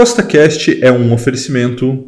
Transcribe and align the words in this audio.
CostaCast 0.00 0.82
é 0.82 0.90
um 0.90 1.12
oferecimento 1.12 2.06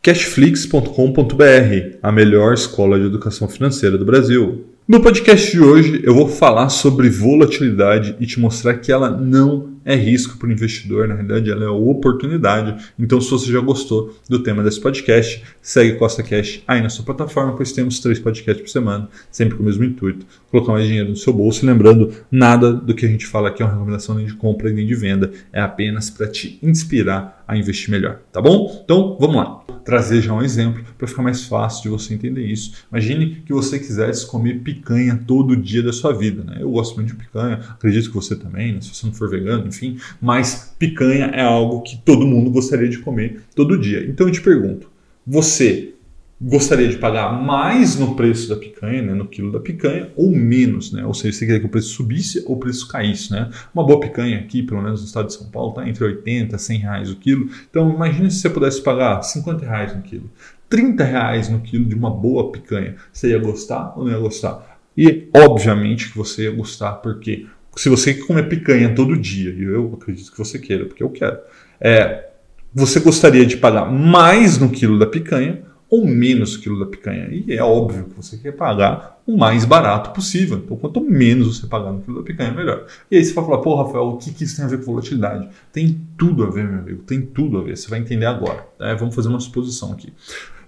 cashflix.com.br, 0.00 1.98
a 2.02 2.10
melhor 2.10 2.54
escola 2.54 2.98
de 2.98 3.04
educação 3.04 3.46
financeira 3.46 3.98
do 3.98 4.06
Brasil. 4.06 4.64
No 4.88 5.02
podcast 5.02 5.52
de 5.52 5.60
hoje 5.60 6.00
eu 6.02 6.14
vou 6.14 6.28
falar 6.28 6.70
sobre 6.70 7.10
volatilidade 7.10 8.16
e 8.18 8.24
te 8.24 8.40
mostrar 8.40 8.76
que 8.78 8.90
ela 8.90 9.10
não 9.10 9.75
é 9.86 9.94
risco 9.94 10.36
para 10.36 10.48
o 10.48 10.52
investidor, 10.52 11.06
na 11.06 11.14
realidade 11.14 11.48
ela 11.48 11.64
é 11.64 11.68
oportunidade. 11.68 12.92
Então, 12.98 13.20
se 13.20 13.30
você 13.30 13.52
já 13.52 13.60
gostou 13.60 14.14
do 14.28 14.42
tema 14.42 14.64
desse 14.64 14.80
podcast, 14.80 15.42
segue 15.62 15.96
Costa 15.96 16.24
Cash 16.24 16.62
aí 16.66 16.82
na 16.82 16.88
sua 16.88 17.04
plataforma, 17.04 17.54
pois 17.54 17.70
temos 17.70 18.00
três 18.00 18.18
podcasts 18.18 18.62
por 18.62 18.68
semana, 18.68 19.08
sempre 19.30 19.56
com 19.56 19.62
o 19.62 19.66
mesmo 19.66 19.84
intuito, 19.84 20.26
colocar 20.50 20.72
mais 20.72 20.86
dinheiro 20.86 21.10
no 21.10 21.16
seu 21.16 21.32
bolso. 21.32 21.64
Lembrando, 21.64 22.12
nada 22.30 22.72
do 22.72 22.94
que 22.94 23.06
a 23.06 23.08
gente 23.08 23.26
fala 23.26 23.48
aqui 23.48 23.62
é 23.62 23.64
uma 23.64 23.72
recomendação 23.72 24.16
nem 24.16 24.26
de 24.26 24.34
compra 24.34 24.70
nem 24.70 24.84
de 24.84 24.94
venda, 24.96 25.30
é 25.52 25.60
apenas 25.60 26.10
para 26.10 26.26
te 26.26 26.58
inspirar 26.60 27.44
a 27.46 27.56
investir 27.56 27.90
melhor, 27.90 28.20
tá 28.32 28.42
bom? 28.42 28.82
Então, 28.84 29.16
vamos 29.20 29.36
lá. 29.36 29.64
Trazer 29.84 30.20
já 30.20 30.32
um 30.32 30.42
exemplo 30.42 30.82
para 30.98 31.06
ficar 31.06 31.22
mais 31.22 31.44
fácil 31.44 31.82
de 31.84 31.88
você 31.90 32.12
entender 32.12 32.44
isso. 32.44 32.72
Imagine 32.90 33.42
que 33.46 33.52
você 33.52 33.78
quisesse 33.78 34.26
comer 34.26 34.60
picanha 34.60 35.22
todo 35.26 35.56
dia 35.56 35.80
da 35.80 35.92
sua 35.92 36.12
vida, 36.12 36.42
né? 36.42 36.56
Eu 36.58 36.70
gosto 36.72 36.96
muito 36.96 37.08
de 37.08 37.14
picanha, 37.14 37.60
acredito 37.70 38.08
que 38.08 38.14
você 38.14 38.34
também, 38.34 38.72
né? 38.72 38.80
se 38.80 38.92
você 38.92 39.06
não 39.06 39.12
for 39.12 39.30
vegano, 39.30 39.62
enfim, 39.76 39.98
mas 40.20 40.74
picanha 40.78 41.26
é 41.26 41.42
algo 41.42 41.82
que 41.82 41.96
todo 41.98 42.26
mundo 42.26 42.50
gostaria 42.50 42.88
de 42.88 42.98
comer 42.98 43.42
todo 43.54 43.78
dia. 43.78 44.04
Então 44.08 44.26
eu 44.26 44.32
te 44.32 44.40
pergunto, 44.40 44.88
você 45.26 45.92
gostaria 46.40 46.88
de 46.88 46.98
pagar 46.98 47.32
mais 47.42 47.98
no 47.98 48.14
preço 48.14 48.48
da 48.48 48.56
picanha, 48.56 49.00
né, 49.00 49.14
no 49.14 49.26
quilo 49.26 49.50
da 49.50 49.58
picanha, 49.58 50.10
ou 50.14 50.30
menos, 50.30 50.92
né? 50.92 51.04
Ou 51.04 51.14
seja, 51.14 51.38
você 51.38 51.46
queria 51.46 51.60
que 51.60 51.66
o 51.66 51.70
preço 51.70 51.88
subisse 51.94 52.44
ou 52.46 52.56
o 52.56 52.58
preço 52.58 52.86
caísse, 52.88 53.32
né? 53.32 53.48
Uma 53.74 53.84
boa 53.84 53.98
picanha 53.98 54.38
aqui, 54.38 54.62
pelo 54.62 54.82
menos 54.82 55.00
no 55.00 55.06
estado 55.06 55.28
de 55.28 55.34
São 55.34 55.48
Paulo, 55.48 55.72
tá 55.72 55.88
entre 55.88 56.04
80 56.04 56.54
e 56.54 56.58
100 56.58 56.78
reais 56.78 57.10
o 57.10 57.16
quilo. 57.16 57.48
Então, 57.70 57.90
imagine 57.90 58.30
se 58.30 58.40
você 58.40 58.50
pudesse 58.50 58.82
pagar 58.82 59.22
50 59.22 59.64
reais 59.64 59.96
no 59.96 60.02
quilo, 60.02 60.30
30 60.68 61.04
reais 61.04 61.48
no 61.48 61.60
quilo 61.60 61.86
de 61.86 61.94
uma 61.94 62.10
boa 62.10 62.52
picanha. 62.52 62.96
Você 63.12 63.30
ia 63.30 63.38
gostar 63.38 63.94
ou 63.96 64.04
não 64.04 64.12
ia 64.12 64.18
gostar? 64.18 64.78
E, 64.96 65.28
obviamente, 65.34 66.10
que 66.10 66.18
você 66.18 66.44
ia 66.44 66.50
gostar, 66.50 66.92
porque 66.94 67.46
se 67.76 67.88
você 67.88 68.14
comer 68.14 68.48
picanha 68.48 68.94
todo 68.94 69.16
dia, 69.16 69.50
e 69.50 69.62
eu 69.62 69.98
acredito 70.00 70.32
que 70.32 70.38
você 70.38 70.58
queira, 70.58 70.86
porque 70.86 71.02
eu 71.02 71.10
quero, 71.10 71.38
é, 71.80 72.28
você 72.74 73.00
gostaria 73.00 73.44
de 73.46 73.56
pagar 73.56 73.84
mais 73.90 74.58
no 74.58 74.68
quilo 74.70 74.98
da 74.98 75.06
picanha 75.06 75.62
ou 75.88 76.06
menos 76.06 76.56
no 76.56 76.62
quilo 76.62 76.78
da 76.78 76.86
picanha. 76.86 77.28
E 77.30 77.52
é 77.52 77.62
óbvio 77.62 78.04
que 78.04 78.16
você 78.16 78.36
quer 78.36 78.52
pagar 78.52 79.20
o 79.26 79.36
mais 79.36 79.64
barato 79.64 80.10
possível. 80.10 80.58
Então, 80.58 80.76
quanto 80.76 81.00
menos 81.00 81.58
você 81.58 81.66
pagar 81.66 81.92
no 81.92 82.00
quilo 82.00 82.18
da 82.18 82.22
picanha, 82.22 82.52
melhor. 82.52 82.86
E 83.10 83.16
aí 83.16 83.24
você 83.24 83.32
vai 83.32 83.44
falar, 83.44 83.58
pô, 83.58 83.76
Rafael, 83.76 84.08
o 84.08 84.16
que, 84.16 84.32
que 84.32 84.44
isso 84.44 84.56
tem 84.56 84.64
a 84.64 84.68
ver 84.68 84.78
com 84.78 84.84
volatilidade? 84.84 85.48
Tem 85.72 86.00
tudo 86.18 86.44
a 86.44 86.50
ver, 86.50 86.68
meu 86.68 86.80
amigo, 86.80 87.02
tem 87.02 87.20
tudo 87.22 87.58
a 87.58 87.62
ver. 87.62 87.76
Você 87.76 87.88
vai 87.88 88.00
entender 88.00 88.26
agora. 88.26 88.66
Né? 88.80 88.94
Vamos 88.96 89.14
fazer 89.14 89.28
uma 89.28 89.40
suposição 89.40 89.92
aqui. 89.92 90.12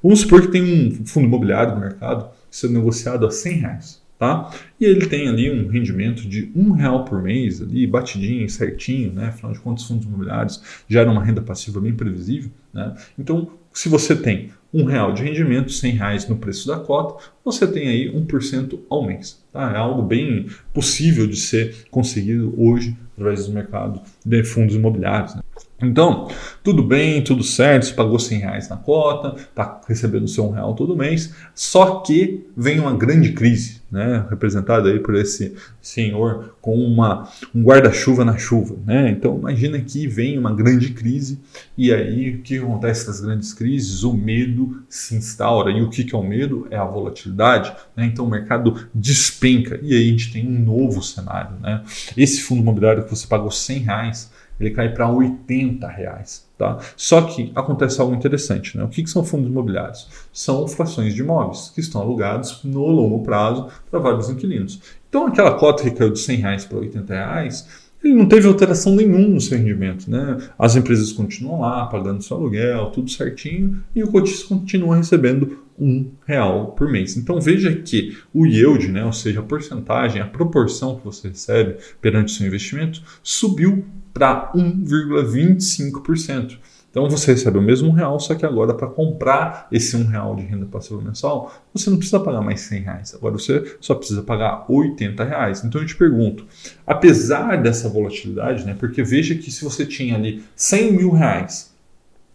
Vamos 0.02 0.20
supor 0.20 0.42
que 0.42 0.48
tem 0.48 0.62
um 1.00 1.06
fundo 1.06 1.26
imobiliário 1.26 1.74
no 1.74 1.80
mercado 1.80 2.28
sendo 2.50 2.74
negociado 2.74 3.26
a 3.26 3.30
100 3.30 3.52
reais. 3.54 4.07
Tá? 4.19 4.50
E 4.80 4.84
ele 4.84 5.06
tem 5.06 5.28
ali 5.28 5.48
um 5.48 5.69
rendimento 5.69 6.28
de 6.28 6.50
um 6.55 6.72
real 6.72 7.05
por 7.05 7.22
mês, 7.22 7.62
ali 7.62 7.86
batidinho, 7.86 8.48
certinho, 8.50 9.12
né? 9.12 9.27
Afinal 9.27 9.52
de 9.52 9.60
contas, 9.60 9.84
fundos 9.84 10.06
imobiliários 10.06 10.60
geram 10.88 11.12
uma 11.12 11.25
renda 11.25 11.41
passiva 11.41 11.80
bem 11.80 11.94
previsível, 11.94 12.50
né? 12.75 12.97
Então, 13.16 13.48
se 13.72 13.88
você 13.88 14.16
tem 14.16 14.50
um 14.75 14.84
real 14.84 15.12
de 15.12 15.22
rendimento, 15.22 15.70
100 15.70 15.92
reais 15.92 16.28
no 16.28 16.36
preço 16.36 16.66
da 16.66 16.78
cota, 16.78 17.25
você 17.44 17.66
tem 17.66 17.88
aí 17.88 18.12
1% 18.12 18.80
ao 18.91 19.06
mês. 19.06 19.42
Tá? 19.52 19.72
É 19.72 19.77
algo 19.77 20.02
bem 20.02 20.47
possível 20.75 21.27
de 21.27 21.36
ser 21.36 21.86
conseguido 21.91 22.53
hoje 22.56 22.97
através 23.12 23.47
do 23.47 23.53
mercado 23.53 24.00
de 24.25 24.44
fundos 24.44 24.75
imobiliários. 24.75 25.34
Né? 25.34 25.42
Então, 25.80 26.28
tudo 26.64 26.82
bem, 26.82 27.22
tudo 27.22 27.44
certo, 27.44 27.86
você 27.86 27.94
pagou 27.94 28.18
100 28.18 28.38
reais 28.40 28.68
na 28.68 28.76
cota, 28.76 29.36
está 29.36 29.80
recebendo 29.86 30.26
seu 30.26 30.44
um 30.46 30.50
real 30.50 30.74
todo 30.74 30.96
mês, 30.96 31.32
só 31.54 32.00
que 32.00 32.48
vem 32.56 32.80
uma 32.80 32.96
grande 32.96 33.32
crise, 33.32 33.80
né, 33.90 34.26
representada 34.28 34.88
aí 34.88 34.98
por 34.98 35.14
esse 35.14 35.54
senhor 35.80 36.56
com 36.60 36.74
uma, 36.74 37.28
um 37.54 37.62
guarda-chuva 37.62 38.24
na 38.24 38.36
chuva. 38.36 38.76
Né? 38.84 39.10
Então, 39.10 39.38
imagina 39.38 39.78
que 39.78 40.06
vem 40.06 40.36
uma 40.36 40.52
grande 40.52 40.91
crise 40.91 41.38
e 41.76 41.92
aí 41.94 42.34
o 42.34 42.42
que 42.42 42.58
acontece 42.58 43.06
nas 43.06 43.20
grandes 43.20 43.54
crises? 43.54 44.02
O 44.02 44.12
medo 44.12 44.82
se 44.88 45.14
instaura. 45.14 45.70
E 45.70 45.80
o 45.80 45.88
que, 45.88 46.04
que 46.04 46.14
é 46.14 46.18
o 46.18 46.22
medo? 46.22 46.66
É 46.70 46.76
a 46.76 46.84
volatilidade. 46.84 47.72
Né? 47.97 48.04
Então, 48.04 48.26
o 48.26 48.28
mercado 48.28 48.88
despenca 48.92 49.78
e 49.82 49.94
aí 49.94 50.08
a 50.08 50.10
gente 50.10 50.32
tem 50.32 50.47
um 50.47 50.58
novo 50.58 51.02
cenário. 51.02 51.56
Né? 51.60 51.82
Esse 52.16 52.42
fundo 52.42 52.60
imobiliário 52.60 53.04
que 53.04 53.10
você 53.10 53.26
pagou 53.26 53.50
100 53.50 53.78
reais, 53.78 54.30
ele 54.58 54.70
cai 54.70 54.92
para 54.92 55.10
80 55.10 55.86
reais. 55.86 56.46
Tá? 56.56 56.78
Só 56.96 57.22
que 57.22 57.52
acontece 57.54 58.00
algo 58.00 58.14
interessante. 58.14 58.76
Né? 58.76 58.82
O 58.82 58.88
que, 58.88 59.02
que 59.02 59.10
são 59.10 59.24
fundos 59.24 59.48
imobiliários? 59.48 60.08
São 60.32 60.66
frações 60.66 61.14
de 61.14 61.20
imóveis 61.20 61.70
que 61.72 61.80
estão 61.80 62.00
alugados 62.00 62.60
no 62.64 62.86
longo 62.86 63.22
prazo 63.22 63.68
para 63.91 64.00
vários 64.00 64.28
inquilinos. 64.28 64.80
Então 65.08 65.26
aquela 65.26 65.54
cota 65.54 65.84
que 65.84 65.92
caiu 65.92 66.10
de 66.10 66.18
100 66.18 66.36
reais 66.36 66.64
para 66.64 66.78
80 66.78 67.14
reais, 67.14 67.68
ele 68.02 68.14
não 68.14 68.26
teve 68.26 68.47
alteração 68.47 68.94
nenhuma 68.94 69.28
no 69.28 69.41
seu 69.41 69.56
rendimento. 69.56 70.10
Né? 70.10 70.38
As 70.58 70.74
empresas 70.74 71.12
continuam 71.12 71.60
lá 71.60 71.86
pagando 71.86 72.22
seu 72.22 72.36
aluguel, 72.36 72.91
tudo 72.91 73.10
certinho, 73.10 73.82
e 73.94 74.02
o 74.02 74.08
cotista 74.08 74.48
continua 74.48 74.97
recebendo 74.97 75.58
um 75.78 76.10
real 76.26 76.72
por 76.72 76.91
mês. 76.91 77.16
Então 77.16 77.41
veja 77.41 77.72
que 77.72 78.18
o 78.34 78.44
yield, 78.44 78.88
né, 78.88 79.04
ou 79.04 79.12
seja, 79.12 79.41
a 79.41 79.44
porcentagem, 79.44 80.20
a 80.20 80.26
proporção 80.26 80.97
que 80.97 81.04
você 81.04 81.28
recebe 81.28 81.76
perante 82.00 82.32
o 82.32 82.36
seu 82.36 82.47
investimento, 82.47 83.00
subiu 83.22 83.84
para 84.18 84.52
1,25%. 84.52 86.58
Então 86.90 87.08
você 87.08 87.32
recebe 87.32 87.58
o 87.58 87.62
mesmo 87.62 87.92
real, 87.92 88.18
só 88.18 88.34
que 88.34 88.44
agora 88.44 88.74
para 88.74 88.88
comprar 88.88 89.68
esse 89.70 89.96
um 89.96 90.06
real 90.06 90.34
de 90.34 90.42
renda 90.42 90.66
passiva 90.66 91.00
mensal, 91.00 91.52
você 91.72 91.90
não 91.90 91.98
precisa 91.98 92.18
pagar 92.18 92.40
mais 92.40 92.62
100 92.62 92.80
reais. 92.80 93.14
Agora 93.14 93.34
você 93.34 93.76
só 93.80 93.94
precisa 93.94 94.22
pagar 94.22 94.64
80 94.68 95.22
reais. 95.22 95.62
Então 95.62 95.80
eu 95.80 95.86
te 95.86 95.94
pergunto, 95.94 96.44
apesar 96.86 97.62
dessa 97.62 97.88
volatilidade, 97.88 98.64
né, 98.64 98.74
porque 98.78 99.02
veja 99.02 99.34
que 99.34 99.50
se 99.50 99.62
você 99.62 99.86
tinha 99.86 100.16
ali 100.16 100.42
100 100.56 100.92
mil 100.92 101.12
reais 101.12 101.72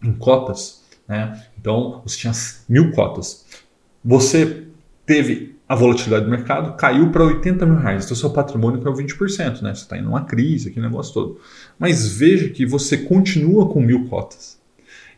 em 0.02 0.12
cotas, 0.12 0.82
né, 1.06 1.42
então 1.60 2.00
você 2.04 2.18
tinha 2.18 2.32
mil 2.68 2.92
cotas, 2.92 3.44
você 4.04 4.64
teve 5.04 5.53
a 5.68 5.74
volatilidade 5.74 6.26
do 6.26 6.30
mercado 6.30 6.76
caiu 6.76 7.10
para 7.10 7.24
80 7.24 7.64
mil 7.64 7.76
reais. 7.76 8.04
Então, 8.04 8.16
seu 8.16 8.30
patrimônio 8.30 8.80
caiu 8.80 8.94
20%, 8.94 9.62
né? 9.62 9.74
Você 9.74 9.82
está 9.82 9.96
em 9.96 10.04
uma 10.04 10.24
crise, 10.24 10.68
aquele 10.68 10.86
negócio 10.86 11.14
todo. 11.14 11.40
Mas 11.78 12.06
veja 12.06 12.48
que 12.50 12.66
você 12.66 12.98
continua 12.98 13.68
com 13.68 13.80
mil 13.80 14.06
cotas. 14.06 14.58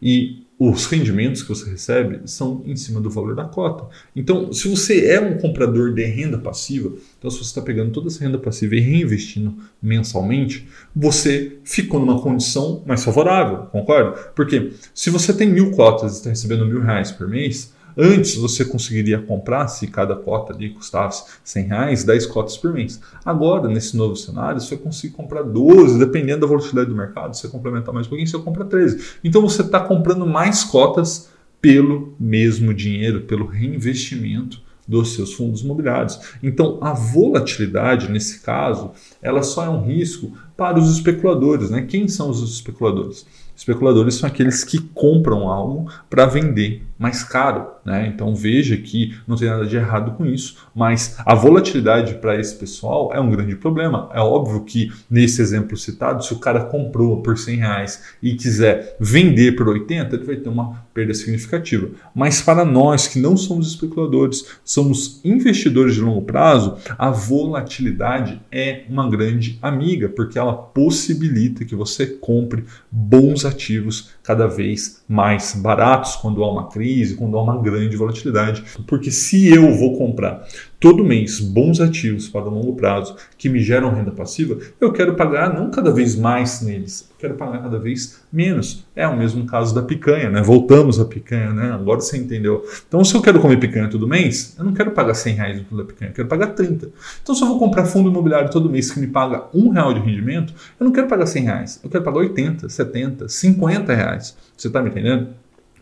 E 0.01 0.47
os 0.59 0.87
rendimentos 0.87 1.43
que 1.43 1.49
você 1.51 1.69
recebe 1.69 2.21
são 2.25 2.63
em 2.65 2.77
cima 2.77 3.01
do 3.01 3.11
valor 3.11 3.35
da 3.35 3.45
cota. 3.45 3.89
Então, 4.15 4.53
se 4.53 4.69
você 4.69 5.07
é 5.07 5.21
um 5.21 5.37
comprador 5.37 5.93
de 5.93 6.05
renda 6.05 6.39
passiva, 6.39 6.93
então 7.19 7.31
se 7.31 7.39
você 7.39 7.45
está 7.45 7.61
pegando 7.61 7.93
toda 7.93 8.09
essa 8.09 8.25
renda 8.25 8.39
passiva 8.39 8.75
e 8.75 8.81
reinvestindo 8.81 9.55
mensalmente, 9.83 10.67
você 10.95 11.59
ficou 11.63 12.01
numa 12.01 12.21
condição 12.23 12.83
mais 12.87 13.05
favorável, 13.05 13.67
concorda? 13.67 14.13
Porque 14.35 14.73
se 14.95 15.11
você 15.11 15.33
tem 15.35 15.49
mil 15.49 15.73
cotas 15.73 16.15
e 16.15 16.17
está 16.17 16.31
recebendo 16.31 16.65
mil 16.65 16.81
reais 16.81 17.13
por 17.13 17.29
mês, 17.29 17.75
Antes 17.97 18.35
você 18.37 18.65
conseguiria 18.65 19.19
comprar, 19.23 19.69
se 19.69 19.87
cada 19.87 20.15
cota 20.15 20.53
ali 20.53 20.71
custasse 20.71 21.25
100 21.43 21.65
reais, 21.67 22.05
10 22.05 22.27
cotas 22.27 22.57
por 22.57 22.73
mês. 22.75 23.01
Agora, 23.25 23.69
nesse 23.69 23.97
novo 23.97 24.15
cenário, 24.15 24.61
você 24.61 24.77
consegue 24.77 25.15
comprar 25.15 25.43
12, 25.43 25.99
dependendo 25.99 26.41
da 26.41 26.47
volatilidade 26.47 26.91
do 26.91 26.97
mercado, 26.97 27.35
você 27.35 27.49
complementar 27.49 27.95
mais 27.95 28.07
um 28.07 28.11
pouquinho, 28.11 28.29
você 28.29 28.39
compra 28.39 28.65
13. 28.65 29.19
Então 29.25 29.41
você 29.41 29.63
está 29.63 29.81
comprando 29.81 30.27
mais 30.27 30.63
cotas 30.63 31.31
pelo 31.61 32.15
mesmo 32.21 32.75
dinheiro, 32.75 33.23
pelo 33.23 33.47
reinvestimento 33.47 34.61
dos 34.87 35.15
seus 35.15 35.33
fundos 35.33 35.63
imobiliários. 35.63 36.21
Então, 36.43 36.79
a 36.81 36.93
volatilidade, 36.93 38.11
nesse 38.11 38.41
caso, 38.41 38.93
ela 39.21 39.43
só 39.43 39.65
é 39.65 39.69
um 39.69 39.85
risco 39.85 40.33
para 40.57 40.79
os 40.79 40.91
especuladores. 40.91 41.71
Né? 41.71 41.83
Quem 41.83 42.09
são 42.09 42.31
os 42.31 42.43
especuladores? 42.43 43.27
Especuladores 43.57 44.17
são 44.17 44.29
aqueles 44.29 44.63
que 44.63 44.79
compram 44.79 45.49
algo 45.49 45.91
para 46.11 46.27
vender 46.27 46.83
mais 46.99 47.23
caro. 47.25 47.69
Né? 47.85 48.11
Então 48.13 48.35
veja 48.35 48.77
que 48.77 49.15
não 49.27 49.37
tem 49.37 49.49
nada 49.49 49.65
de 49.65 49.77
errado 49.77 50.13
com 50.13 50.27
isso, 50.27 50.57
mas 50.75 51.17
a 51.25 51.35
volatilidade 51.35 52.15
para 52.15 52.39
esse 52.39 52.55
pessoal 52.57 53.13
é 53.15 53.21
um 53.21 53.31
grande 53.31 53.55
problema. 53.55 54.11
É 54.13 54.21
óbvio 54.21 54.65
que 54.65 54.93
nesse 55.09 55.41
exemplo 55.41 55.77
citado, 55.77 56.25
se 56.25 56.33
o 56.33 56.39
cara 56.39 56.65
comprou 56.65 57.23
por 57.23 57.39
100 57.39 57.57
reais 57.57 58.03
e 58.23 58.35
quiser 58.35 58.97
vender 58.99 59.53
por 59.53 59.69
80, 59.69 60.17
ele 60.17 60.25
vai 60.25 60.37
ter 60.37 60.49
uma 60.49 60.85
perda 60.93 61.15
significativa. 61.15 61.91
Mas 62.15 62.43
para 62.43 62.65
nós 62.65 63.07
que 63.07 63.21
não 63.21 63.37
somos 63.37 63.69
especuladores, 63.69 64.47
somos 64.65 65.21
investidores 65.25 65.95
de 65.95 66.01
longo 66.01 66.23
prazo, 66.23 66.77
a 66.99 67.11
volatilidade 67.11 68.41
é 68.51 68.85
uma 68.89 69.09
grande 69.09 69.59
amiga, 69.63 70.09
porque 70.09 70.39
ela 70.39 70.46
possibilita 70.53 71.65
que 71.65 71.75
você 71.75 72.07
compre 72.07 72.65
bons 72.91 73.45
ativos 73.45 74.11
cada 74.23 74.47
vez 74.47 75.03
mais 75.09 75.55
baratos 75.55 76.17
quando 76.17 76.43
há 76.43 76.51
uma 76.51 76.69
crise, 76.69 77.17
quando 77.17 77.39
há 77.39 77.43
uma 77.43 77.61
grande 77.61 77.97
volatilidade. 77.97 78.65
Porque 78.87 79.11
se 79.11 79.49
eu 79.49 79.75
vou 79.75 79.97
comprar 79.97 80.47
todo 80.79 81.05
mês 81.05 81.41
bons 81.41 81.81
ativos 81.81 82.29
para 82.29 82.45
longo 82.45 82.75
prazo 82.75 83.17
que 83.37 83.49
me 83.49 83.61
geram 83.61 83.95
renda 83.95 84.11
passiva, 84.11 84.59
eu 84.81 84.93
quero 84.93 85.15
pagar 85.15 85.53
não 85.53 85.71
cada 85.71 85.91
vez 85.91 86.17
mais 86.17 86.61
neles, 86.61 87.09
eu 87.11 87.17
quero 87.19 87.35
pagar 87.35 87.63
cada 87.63 87.79
vez 87.79 88.23
menos. 88.33 88.85
É 88.95 89.07
o 89.07 89.17
mesmo 89.17 89.47
caso 89.47 89.75
da 89.75 89.83
picanha, 89.83 90.31
né? 90.31 90.43
Voltamos 90.43 91.01
à 91.01 91.05
picanha, 91.05 91.53
né? 91.53 91.73
Agora 91.73 92.01
você 92.01 92.17
entendeu. 92.17 92.65
Então, 92.87 93.05
se 93.05 93.15
eu 93.15 93.23
quero 93.23 93.41
comer 93.41 93.59
picanha 93.59 93.89
todo 93.89 94.07
mês, 94.07 94.55
eu 94.59 94.65
não 94.65 94.73
quero 94.73 94.91
pagar 94.91 95.15
100 95.15 95.35
reais 95.35 95.63
no 95.71 95.79
da 95.79 95.85
picanha, 95.85 96.11
eu 96.11 96.15
quero 96.15 96.29
pagar 96.29 96.49
30. 96.49 96.91
Então, 97.23 97.35
se 97.35 97.43
eu 97.43 97.49
vou 97.49 97.59
comprar 97.59 97.85
fundo 97.85 98.11
imobiliário 98.11 98.51
todo 98.51 98.71
mês 98.71 98.91
que 98.91 99.01
me 99.01 99.07
paga 99.07 99.45
um 99.55 99.71
real 99.71 99.93
de 99.95 100.01
rendimento, 100.01 100.55
eu 100.79 100.85
não 100.85 100.93
quero 100.93 101.07
pagar 101.07 101.27
100 101.27 101.45
reais, 101.45 101.81
eu 101.83 101.91
quero 101.91 102.05
pagar 102.05 102.19
80, 102.19 102.69
70, 102.69 103.29
50 103.29 103.95
reais. 103.95 104.37
Você 104.57 104.69
está 104.69 104.83
me 104.83 104.91
entendendo? 104.91 105.29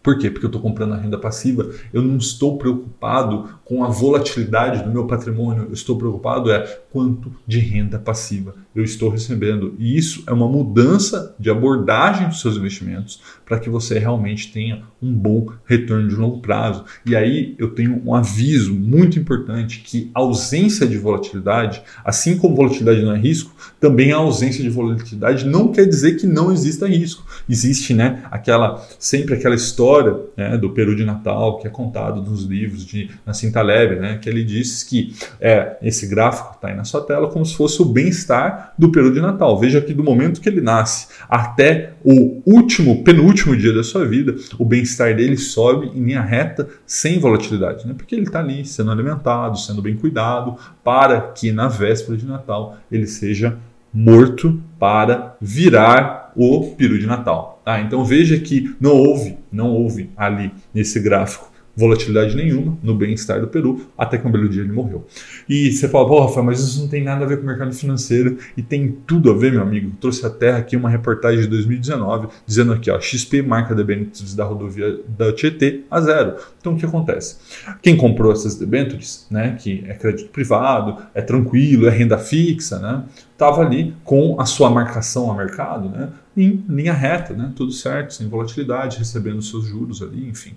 Por 0.04 0.18
quê? 0.18 0.30
Porque 0.30 0.44
eu 0.44 0.48
estou 0.48 0.60
comprando 0.60 0.92
a 0.92 0.98
renda 0.98 1.16
passiva, 1.16 1.70
eu 1.90 2.02
não 2.02 2.18
estou 2.18 2.58
preocupado 2.58 3.48
com 3.64 3.82
a 3.82 3.88
volatilidade 3.88 4.84
do 4.84 4.90
meu 4.90 5.06
patrimônio, 5.06 5.64
eu 5.64 5.72
estou 5.72 5.96
preocupado 5.96 6.52
é 6.52 6.62
quanto 6.92 7.32
de 7.46 7.58
renda 7.58 7.98
passiva 7.98 8.54
eu 8.75 8.82
estou 8.82 9.09
recebendo. 9.09 9.75
E 9.79 9.97
isso 9.97 10.25
é 10.26 10.32
uma 10.32 10.49
mudança 10.49 11.35
de 11.38 11.49
abordagem 11.50 12.29
dos 12.29 12.41
seus 12.41 12.56
investimentos 12.56 13.23
para 13.44 13.59
que 13.59 13.71
você 13.71 13.99
realmente 13.99 14.53
tenha 14.53 14.82
um 15.00 15.12
bom 15.12 15.49
retorno 15.65 16.09
de 16.09 16.15
longo 16.15 16.41
prazo. 16.41 16.85
E 17.05 17.15
aí 17.15 17.55
eu 17.59 17.71
tenho 17.71 18.03
um 18.05 18.15
aviso 18.15 18.75
muito 18.75 19.19
importante 19.19 19.81
que 19.81 20.11
a 20.15 20.21
ausência 20.21 20.87
de 20.87 20.97
volatilidade, 20.97 21.82
assim 22.05 22.38
como 22.38 22.56
volatilidade 22.56 23.03
não 23.03 23.15
é 23.15 23.19
risco, 23.19 23.55
também 23.79 24.12
a 24.12 24.17
ausência 24.17 24.62
de 24.62 24.71
volatilidade 24.71 25.47
não 25.47 25.71
quer 25.71 25.87
dizer 25.87 26.17
que 26.17 26.26
não 26.26 26.50
exista 26.50 26.87
risco. 26.87 27.25
Existe, 27.49 27.93
né, 27.93 28.25
aquela 28.31 28.85
sempre 28.99 29.35
aquela 29.35 29.55
história 29.55 30.17
né, 30.37 30.56
do 30.56 30.71
Peru 30.71 30.97
de 30.97 31.05
Natal 31.05 31.59
que 31.59 31.67
é 31.67 31.71
contado 31.71 32.23
nos 32.23 32.44
livros 32.44 32.85
de 32.85 33.11
Nassim 33.26 33.53
Taleb, 33.53 33.97
né, 33.97 34.19
que 34.19 34.29
ele 34.29 34.43
diz 34.43 34.82
que 34.82 35.15
é 35.41 35.76
esse 35.82 36.06
gráfico 36.06 36.55
está 36.55 36.69
aí 36.69 36.75
na 36.75 36.85
sua 36.85 37.03
tela 37.03 37.29
como 37.29 37.44
se 37.44 37.55
fosse 37.55 37.81
o 37.82 37.85
bem-estar 37.85 38.63
do 38.78 38.90
período 38.90 39.14
de 39.14 39.20
Natal. 39.20 39.58
Veja 39.58 39.81
que 39.81 39.94
do 39.94 40.02
momento 40.02 40.40
que 40.40 40.49
ele 40.49 40.61
nasce 40.61 41.08
até 41.28 41.94
o 42.05 42.43
último, 42.46 43.02
penúltimo 43.02 43.56
dia 43.56 43.72
da 43.72 43.82
sua 43.82 44.06
vida, 44.06 44.34
o 44.58 44.64
bem-estar 44.64 45.14
dele 45.14 45.37
sobe 45.37 45.87
em 45.94 46.05
linha 46.05 46.22
reta, 46.22 46.69
sem 46.87 47.19
volatilidade, 47.19 47.87
né? 47.87 47.94
porque 47.96 48.14
ele 48.14 48.25
está 48.25 48.40
ali 48.40 48.64
sendo 48.64 48.90
alimentado, 48.90 49.58
sendo 49.58 49.82
bem 49.82 49.96
cuidado, 49.96 50.56
para 50.82 51.20
que 51.20 51.52
na 51.52 51.69
véspera 51.69 52.16
de 52.16 52.26
Natal 52.26 52.76
ele 52.90 53.06
seja 53.06 53.56
morto 53.93 54.61
para 54.78 55.37
virar 55.40 56.32
o 56.37 56.75
peru 56.76 56.99
de 56.99 57.06
Natal. 57.06 57.62
Ah, 57.64 57.81
então 57.81 58.05
veja 58.05 58.38
que 58.38 58.75
não 58.81 58.90
houve, 58.90 59.38
não 59.50 59.70
houve 59.70 60.11
ali 60.16 60.52
nesse 60.75 60.99
gráfico 61.00 61.53
volatilidade 61.76 62.37
nenhuma 62.37 62.79
no 62.82 62.94
bem-estar 62.94 63.41
do 63.41 63.49
Peru, 63.49 63.87
até 63.97 64.19
que 64.19 64.26
um 64.26 64.31
belo 64.31 64.49
dia 64.49 64.62
ele 64.62 64.73
morreu. 64.73 65.06
E 65.49 65.73
você 65.73 65.88
fala, 65.88 66.06
pô, 66.06 66.21
Rafael, 66.25 66.44
mas 66.44 66.61
isso 66.61 66.81
não 66.81 66.88
tem 66.88 67.03
nada 67.03 67.25
a 67.25 67.29
ver 67.29 67.38
com 67.38 67.43
o 67.43 67.47
mercado 67.47 67.73
financeiro 67.75 68.38
e 68.56 68.62
tem 68.62 68.97
tudo 69.06 69.31
a 69.31 69.35
ver, 69.35 69.53
meu 69.53 69.62
amigo. 69.62 69.93
trouxe 70.00 70.25
até 70.25 70.53
aqui 70.53 70.76
uma 70.76 70.88
reportagem 70.88 71.41
de 71.41 71.49
2019 71.49 72.29
dizendo 72.47 72.73
aqui, 72.73 72.91
ó, 72.91 73.00
XP 73.00 73.43
marca 73.43 73.75
debêntures 73.75 74.35
da 74.35 74.44
rodovia 74.44 75.00
da 75.09 75.32
Tietê 75.32 75.82
a 75.91 76.00
zero. 76.00 76.37
Então 76.61 76.75
o 76.75 76.76
que 76.76 76.87
acontece? 76.87 77.37
Quem 77.82 77.97
comprou 77.97 78.32
essas 78.32 78.56
debêntures, 78.56 79.26
né, 79.31 79.56
que 79.61 79.85
é 79.87 79.94
crédito 79.94 80.31
privado, 80.31 80.97
é 81.15 81.21
tranquilo, 81.21 81.87
é 81.87 81.91
renda 81.91 82.19
fixa, 82.19 82.79
né, 82.79 83.05
estava 83.32 83.62
ali 83.62 83.94
com 84.05 84.41
a 84.41 84.47
sua 84.47 84.71
marcação 84.71 85.31
a 85.31 85.37
mercado, 85.37 85.88
né, 85.88 86.09
em 86.37 86.65
linha 86.69 86.93
reta, 86.93 87.35
né, 87.35 87.53
tudo 87.55 87.73
certo, 87.73 88.15
sem 88.15 88.29
volatilidade, 88.29 88.99
recebendo 88.99 89.43
seus 89.43 89.67
juros 89.67 90.03
ali, 90.03 90.29
enfim. 90.29 90.55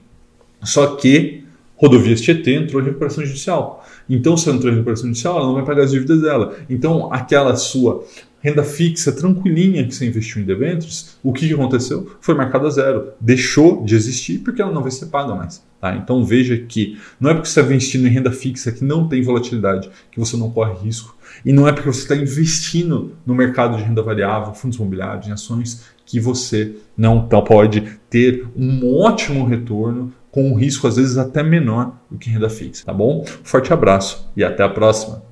Só 0.63 0.95
que 0.95 1.43
Rodovias 1.75 2.21
Tietê 2.21 2.55
entrou 2.55 2.81
em 2.81 2.85
recuperação 2.85 3.25
judicial. 3.25 3.85
Então, 4.09 4.35
se 4.35 4.47
ela 4.47 4.57
entrou 4.57 4.71
em 4.71 4.75
recuperação 4.75 5.07
judicial, 5.07 5.37
ela 5.37 5.47
não 5.47 5.53
vai 5.53 5.65
pagar 5.65 5.83
as 5.83 5.91
dívidas 5.91 6.21
dela. 6.21 6.55
Então, 6.69 7.13
aquela 7.13 7.55
sua 7.55 8.03
renda 8.39 8.63
fixa 8.63 9.11
tranquilinha 9.11 9.85
que 9.85 9.93
você 9.93 10.05
investiu 10.05 10.41
em 10.41 10.45
debêntures, 10.45 11.17
o 11.23 11.33
que 11.33 11.51
aconteceu? 11.53 12.11
Foi 12.21 12.33
marcada 12.35 12.67
a 12.67 12.69
zero. 12.69 13.09
Deixou 13.19 13.83
de 13.83 13.95
existir 13.95 14.39
porque 14.39 14.61
ela 14.61 14.71
não 14.71 14.81
vai 14.81 14.91
ser 14.91 15.07
paga 15.07 15.35
mais. 15.35 15.61
Tá? 15.79 15.95
Então 15.95 16.23
veja 16.25 16.57
que 16.57 16.97
não 17.19 17.29
é 17.29 17.33
porque 17.33 17.47
você 17.47 17.59
está 17.59 17.71
investindo 17.71 18.07
em 18.07 18.09
renda 18.09 18.31
fixa 18.31 18.71
que 18.71 18.83
não 18.83 19.07
tem 19.07 19.21
volatilidade 19.21 19.89
que 20.11 20.19
você 20.19 20.35
não 20.35 20.49
corre 20.49 20.73
risco. 20.83 21.15
E 21.45 21.51
não 21.51 21.67
é 21.67 21.71
porque 21.71 21.91
você 21.91 22.01
está 22.01 22.15
investindo 22.15 23.13
no 23.25 23.35
mercado 23.35 23.77
de 23.77 23.83
renda 23.83 24.01
variável, 24.01 24.53
fundos 24.53 24.77
imobiliários, 24.77 25.27
em 25.27 25.31
ações, 25.31 25.85
que 26.05 26.19
você 26.19 26.75
não 26.97 27.27
pode 27.27 27.99
ter 28.09 28.47
um 28.55 28.99
ótimo 29.01 29.45
retorno 29.45 30.11
com 30.37 30.51
um 30.51 30.53
risco 30.53 30.85
às 30.85 30.97
vezes 30.97 31.17
até 31.17 31.41
menor 31.41 31.93
do 32.11 32.17
que 32.19 32.29
renda 32.29 32.47
fixa, 32.47 32.85
tá 32.85 32.93
bom? 32.93 33.25
Forte 33.43 33.73
abraço 33.73 34.31
e 34.37 34.43
até 34.43 34.61
a 34.61 34.69
próxima. 34.69 35.23